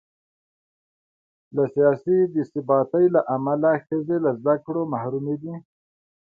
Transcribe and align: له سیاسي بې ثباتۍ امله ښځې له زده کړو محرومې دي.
له 1.55 1.63
سیاسي 1.75 2.17
بې 2.31 2.43
ثباتۍ 2.51 3.05
امله 3.35 3.71
ښځې 3.85 4.17
له 4.25 4.31
زده 4.39 4.55
کړو 4.65 4.81
محرومې 4.93 5.35
دي. 5.41 5.53